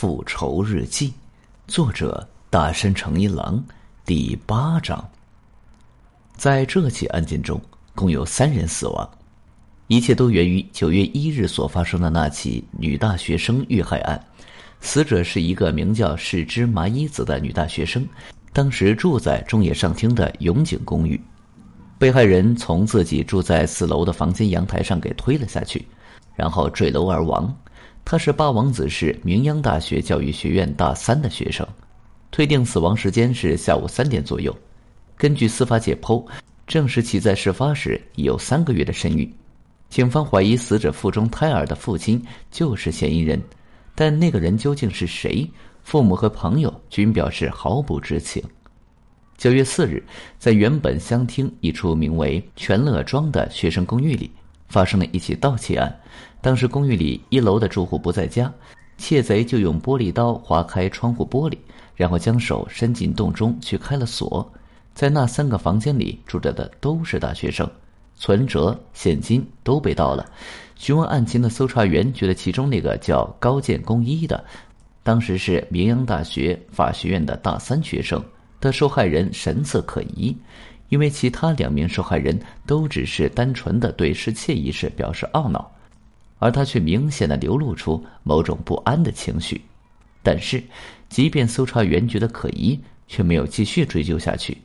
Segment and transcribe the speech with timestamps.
[0.00, 1.12] 复仇日记，
[1.66, 3.62] 作者大山诚一郎，
[4.06, 5.10] 第八章。
[6.34, 7.60] 在这起案件中，
[7.94, 9.06] 共有三人死亡，
[9.88, 14.18] 一切都源于九月一日所发生的那起女大学生遇害案。
[14.80, 18.08] 死者是一个名叫世之麻衣子的女大学生，
[18.54, 21.20] 当时住在中野上町的永井公寓。
[21.98, 25.86] 被害人从自己住在四楼的房间阳台上给推了下去，
[26.34, 27.54] 然后坠楼而亡。
[28.04, 31.66] 他是八王子市明央大学教育学院大三的学生，
[32.30, 34.56] 推定死亡时间是下午三点左右。
[35.16, 36.24] 根据司法解剖，
[36.66, 39.32] 证实其在事发时已有三个月的身孕。
[39.88, 43.40] 警方怀疑死者腹中胎儿的父亲就是嫌疑人，
[43.94, 45.48] 但那个人究竟是谁？
[45.82, 48.42] 父母和朋友均表示毫不知情。
[49.36, 50.04] 九月四日，
[50.38, 54.30] 在原本乡町一处名为全乐庄的学生公寓里。
[54.70, 55.94] 发生了一起盗窃案，
[56.40, 58.50] 当时公寓里一楼的住户不在家，
[58.96, 61.58] 窃贼就用玻璃刀划开窗户玻璃，
[61.96, 64.50] 然后将手伸进洞中去开了锁。
[64.94, 67.68] 在那三个房间里住着的都是大学生，
[68.14, 70.24] 存折、现金都被盗了。
[70.76, 74.42] 询问案情的搜查员觉得其中那个叫高建公一的，
[75.02, 78.22] 当时是明阳大学法学院的大三学生
[78.60, 80.36] 的受害人神色可疑。
[80.90, 85.72] 因为其他两名受害人都只是单纯的对失窃一事表示懊恼，
[86.38, 89.62] 而他却明显的流露出某种不安的情绪。
[90.22, 90.62] 但是，
[91.08, 94.58] 即便搜查员觉得可疑，却没有继续追究下去。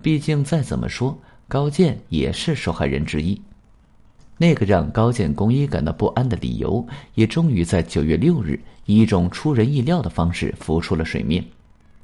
[0.00, 3.40] 毕竟再怎么说，高健也是受害人之一。
[4.36, 11.44] 那个让高健公一感到不安的理由，也终于在九月六日以一种出人意料的方式浮出了水面。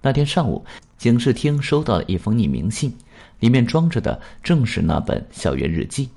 [0.02, 0.64] 那天上午，
[0.98, 2.94] 警视厅收到了一封匿名信。
[3.40, 6.08] 里面装着的正是那本校园日记，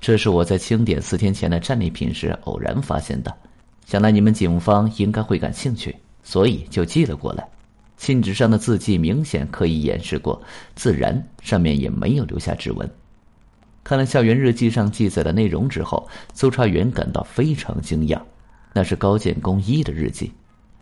[0.00, 3.34] 这是我在清点四天前的战利品时偶然发现的，
[3.86, 7.48] 想来你们警方应该会感兴趣，所以就寄了过来。
[7.96, 10.42] 信纸上的字迹明显刻意掩饰过，
[10.74, 12.90] 自然上面也没有留下指纹。
[13.84, 18.20] 看了校园日记上记载的内容之后，搜查员感到非常惊讶，
[18.72, 20.32] 那是高建公一的日记。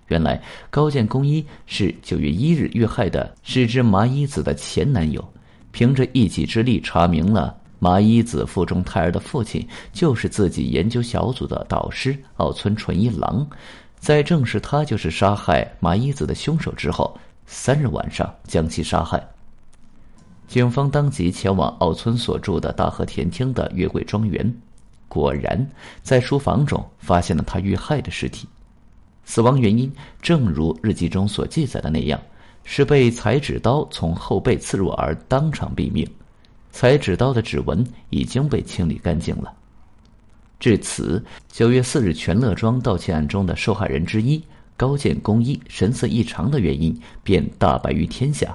[0.09, 5.23] 原来高建公一是九月一日遇害的矢之麻衣子的前男友。
[5.73, 13.47] 凭着一己之力查明了麻衣子腹中胎儿的父亲就是自己研究小组的导师奥村纯一郎，
[13.99, 19.23] 在证实他就是杀害麻衣子的凶手之后，三日晚上将其杀害。
[20.47, 24.53] 警方当即前往奥村所住的大和田町的月桂庄园，
[25.09, 25.65] 果然
[26.03, 28.49] 在书房中发现了他遇害的尸体，
[29.25, 32.21] 死亡原因正如日记中所记载的那样。
[32.65, 36.07] 是被裁纸刀从后背刺入而当场毙命，
[36.71, 39.53] 裁纸刀的指纹已经被清理干净了。
[40.59, 44.43] 至此，九月四日全乐庄盗窃案中的受害人之一
[44.77, 48.55] 高建公一神色异常的原因便大白于天下，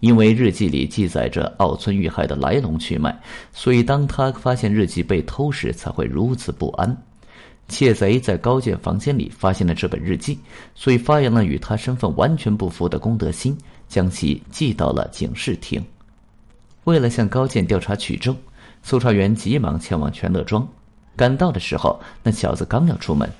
[0.00, 3.18] 因为日记里记载着奥村遇害的来龙去脉，
[3.52, 6.96] 所以当他发现日记被偷时才会如此不安。
[7.72, 10.38] 窃贼在高建房间里发现了这本日记，
[10.74, 13.56] 所以发扬了与他身份完全不符的公德心，
[13.88, 15.82] 将其寄到了警视厅。
[16.84, 18.36] 为了向高建调查取证，
[18.82, 20.68] 搜查员急忙前往全乐庄。
[21.16, 23.30] 赶到的时候，那小子刚要出门，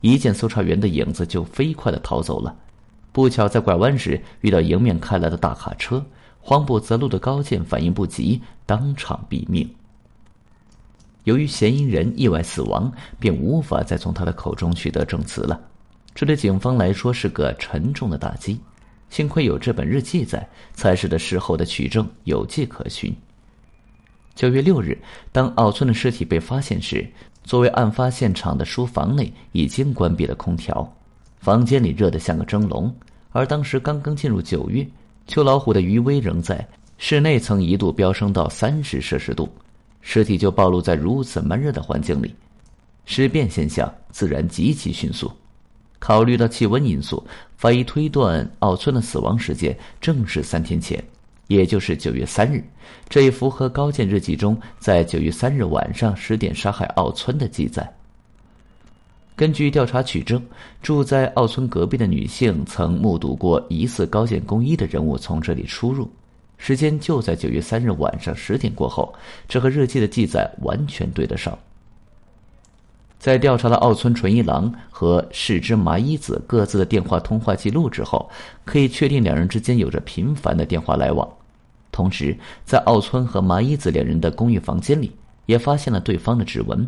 [0.00, 2.56] 一见搜查员的影子就飞快的逃走了。
[3.12, 6.04] 不巧在拐弯时遇到迎面开来的大卡车，
[6.40, 9.68] 慌不择路的高建反应不及，当场毙命。
[11.24, 15.60] 由于嫌疑人意外死亡，便无法再从他的口中取得证词了，
[16.14, 18.58] 这对警方来说是个沉重的打击。
[19.10, 23.14] 幸亏有这本日记在，才使得事后的取证有迹可循。
[24.34, 24.98] 九月六日，
[25.30, 27.06] 当奥村的尸体被发现时，
[27.44, 30.90] 作为案发现场的书房内已经关闭了空调，
[31.38, 32.92] 房间里热得像个蒸笼。
[33.30, 34.86] 而当时刚刚进入九月，
[35.26, 36.66] 秋老虎的余威仍在，
[36.98, 39.48] 室内曾一度飙升到三十摄氏度。
[40.06, 42.34] 尸体就暴露在如此闷热的环境里，
[43.06, 45.32] 尸变现象自然极其迅速。
[45.98, 47.26] 考虑到气温因素，
[47.56, 51.02] 法医推断奥村的死亡时间正是三天前，
[51.46, 52.62] 也就是九月三日。
[53.08, 57.90] 这也符合高见日记中在九月三日晚上十点杀害奥村的记载。
[59.34, 60.40] 根据调查取证，
[60.82, 66.08] 住在奥村隔壁的女性曾目睹过疑似高建公一的人物从这里出入。
[66.58, 69.14] 时间就在九月三日晚上十点过后，
[69.48, 71.58] 这和日记的记载完全对得上。
[73.18, 78.30] 在调查了奥村纯一郎和世之麻衣子各自的电话通话记录之后，
[78.64, 81.26] 可以确定两人之间有着频繁的电话来往。
[81.90, 85.10] 同时，在奥村和麻衣子两人的公寓房间里，
[85.46, 86.86] 也发现了对方的指纹，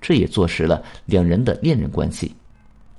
[0.00, 2.34] 这也坐实了两人的恋人关系。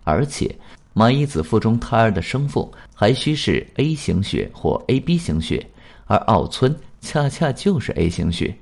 [0.04, 0.56] 而且，
[0.94, 5.64] 麻衣子腹中胎儿的生父还需是 A 型血或 AB 型血，
[6.12, 8.54] 而奥村恰恰就是 A 型血。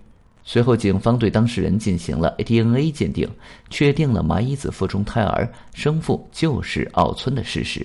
[0.43, 3.27] 随后，警方对当事人进行了 DNA 鉴定，
[3.71, 7.83] 确定了麻衣子腹中胎儿生父就是奥村的事实。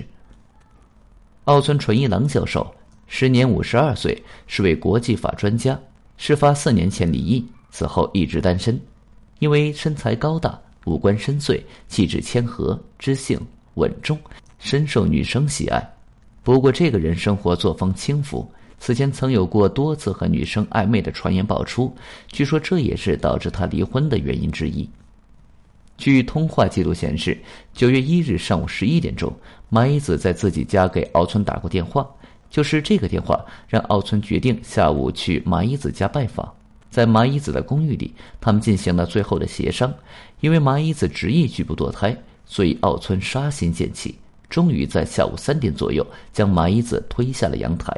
[1.45, 2.71] 奥村纯一郎教授
[3.07, 5.79] 时年五十二岁，是位国际法专家。
[6.19, 8.79] 事发四年前离异，此后一直单身。
[9.39, 11.59] 因为身材高大、五官深邃、
[11.89, 13.41] 气质谦和、知性
[13.77, 14.19] 稳重，
[14.59, 15.83] 深受女生喜爱。
[16.43, 18.47] 不过，这个人生活作风轻浮。
[18.85, 21.91] 此前曾有过多次和女生暧昧的传言爆出，
[22.31, 24.87] 据说这也是导致他离婚的原因之一。
[25.97, 27.39] 据通话记录显示，
[27.73, 29.35] 九月一日上午十一点钟，
[29.71, 32.07] 麻衣子在自己家给奥村打过电话，
[32.51, 36.47] 就是这个电话让奥村决定下午去麻衣子家拜访。
[36.91, 39.91] 在麻衣子的公寓里，他们进行了最后的协商。
[40.41, 42.15] 因为麻衣子执意拒不堕胎，
[42.45, 44.15] 所以奥村杀心渐起，
[44.51, 47.91] 终于在下午三点左右将麻衣子推下了阳台。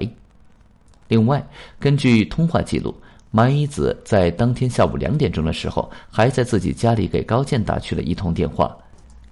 [1.08, 1.46] 另外，
[1.78, 2.94] 根据通话记录，
[3.30, 8.76] 麻衣子在当天下午两点钟的时候，还在自己家里给高健打去了一通电话。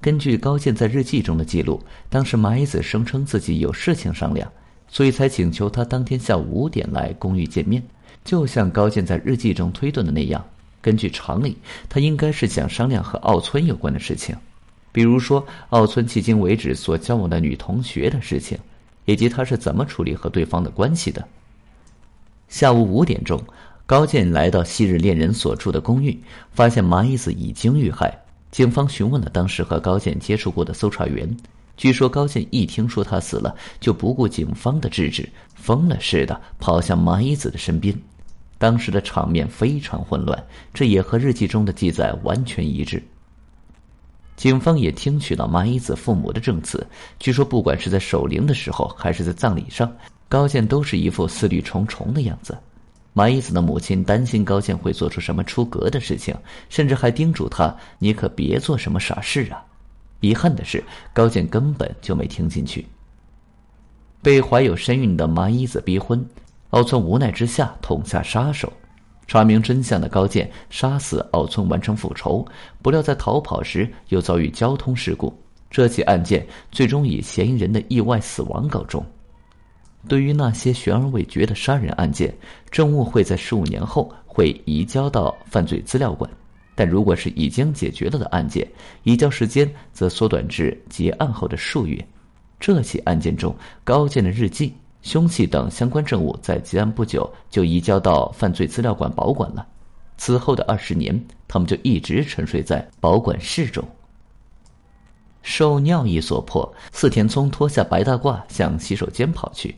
[0.00, 4.50] 根据高健在日记中的记录，当时麻衣子声称自己有事情商量，
[4.86, 7.82] 所以才请求他当天下午五点来公寓见面。
[8.22, 10.44] 就像高健在日记中推断的那样，
[10.80, 11.56] 根据常理，
[11.88, 14.36] 他应该是想商量和奥村有关的事情，
[14.92, 18.58] 比如说奥村迄今为止所交往的女同学的事情，
[19.06, 21.26] 以及他是怎么处理和对方的关系的。
[22.54, 23.42] 下午五点钟，
[23.84, 26.16] 高健来到昔日恋人所住的公寓，
[26.52, 28.16] 发现麻衣子已经遇害。
[28.52, 31.36] 警方询问了当时和高健接触过的搜查员，
[31.76, 37.92] 据说高健一听说他死了，就不顾警方的制止，疯了似的跑向麻衣子的身边。
[38.56, 40.40] 当时的场面非常混乱，
[40.72, 43.02] 这也和日记中的记载完全一致。
[44.36, 46.86] 警方也听取了麻衣子父母的证词，
[47.18, 49.92] 据说不管是在守灵的时候，还是在葬礼上。
[50.34, 52.58] 高健都是一副思虑重重的样子，
[53.12, 56.34] 麻衣子的母亲担心高健会做出什么出格的事情，
[56.68, 59.64] 甚至还叮嘱他：“你可别做什么傻事啊！”
[60.18, 60.82] 遗憾的是，
[61.12, 62.84] 高健根本就没听进去。
[64.22, 66.28] 被怀有身孕的麻衣子逼婚，
[66.70, 68.72] 奥村无奈之下痛下杀手。
[69.28, 72.44] 查明真相的高健杀死奥村完成复仇，
[72.82, 75.32] 不料在逃跑时又遭遇交通事故。
[75.70, 79.06] 这起案件最终以嫌疑人的意外死亡告终。
[80.06, 82.34] 对于那些悬而未决的杀人案件，
[82.70, 86.28] 证物会在十五年后会移交到犯罪资料馆；
[86.74, 88.66] 但如果是已经解决了的案件，
[89.02, 92.06] 移交时间则缩短至结案后的数月。
[92.60, 99.66] 这起案件中，高健的日记、凶器等相关证物在结案不久就移交到犯罪资料馆保管了。
[100.16, 101.18] 此后的二十年，
[101.48, 103.82] 他们就一直沉睡在保管室中。
[105.42, 109.74] 受尿意所迫，四田聪脱下白大褂向洗手间跑去。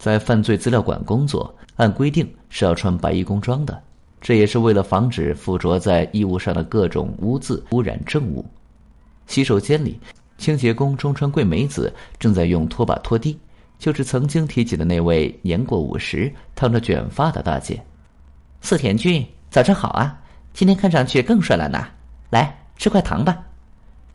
[0.00, 3.78] 在犯罪资料馆工作，按规定是要穿白衣工装的，
[4.18, 8.42] 这也是为了防止附着在衣物上的各种污渍污染证物。
[9.26, 10.00] 洗手间里，
[10.38, 13.38] 清洁工中川贵美子正在用拖把拖地，
[13.78, 17.78] 就是曾经提起的那位年过五十、烫着卷发的大姐。
[18.62, 20.18] 四田君，早上好啊！
[20.54, 21.86] 今天看上去更帅了呢。
[22.30, 23.38] 来吃块糖吧。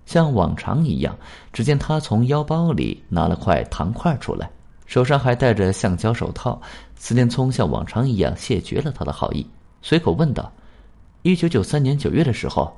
[0.08, 1.16] 像往常一样，
[1.54, 4.50] 只见他从腰包里拿了块糖块出来。
[4.86, 6.62] 手上还戴着橡胶手套，
[6.96, 9.46] 司田聪像往常一样谢绝了他的好意，
[9.82, 10.52] 随口问道
[11.24, 12.76] ：“一九九三年九月的时候，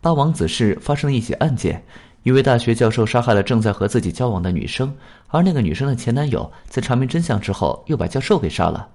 [0.00, 1.82] 八王子市发生了一起案件，
[2.22, 4.94] 一位大学教授杀害了正在和自己交往的女生，
[5.28, 8.88] 而那个女生的前男友在查明真相之后又把教授给杀了。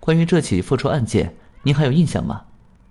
[0.00, 1.32] 关于这起复仇案件，
[1.62, 2.42] 您还有印象吗？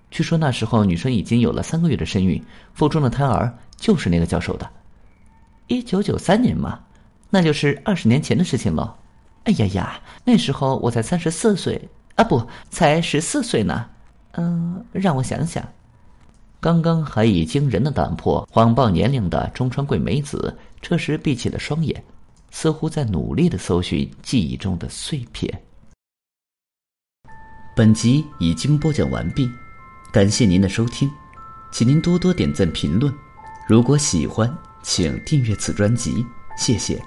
[0.10, 2.42] 据说那时候女生已经有了三个月的身孕，
[2.74, 4.70] 腹中的胎儿就是那个教授的。
[5.68, 6.80] 一九九三年嘛，
[7.30, 8.96] 那就是二十年前的事情了。”
[9.48, 13.90] 哎呀呀，那时候我才三十四岁啊，不，才十四岁呢。
[14.34, 15.66] 嗯，让我想想。
[16.60, 22.04] 刚刚还以惊人的胆魄谎报年龄的中川贵美子，这时闭起了双眼，
[22.52, 25.64] 似乎在努力的搜寻记忆中的碎片。
[27.74, 29.50] 本集已经播讲完毕，
[30.12, 31.10] 感谢您的收听，
[31.72, 33.14] 请您多多点赞评论。
[33.66, 36.26] 如果喜欢，请订阅此专辑，
[36.58, 37.02] 谢谢。